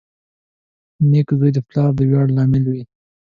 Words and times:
•نېک 1.09 1.27
زوی 1.39 1.51
د 1.53 1.59
پلار 1.67 1.91
د 1.97 1.99
ویاړ 2.09 2.27
لامل 2.35 2.63
وي. 2.71 2.83